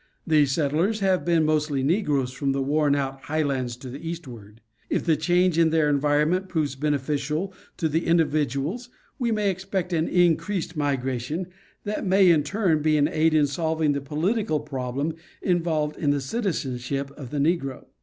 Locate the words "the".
2.53-2.61, 3.91-3.99, 5.05-5.15, 7.87-8.01, 13.91-14.01, 16.09-16.19, 17.29-17.37